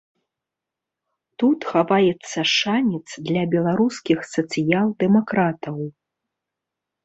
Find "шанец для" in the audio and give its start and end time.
2.55-3.43